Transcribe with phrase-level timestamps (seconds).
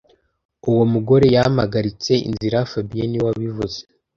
[0.69, 3.79] Uwo mugore yampagaritse inzira fabien niwe wabivuze